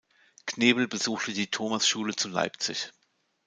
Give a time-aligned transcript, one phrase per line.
[0.47, 2.91] Knebel besuchte die Thomasschule zu Leipzig.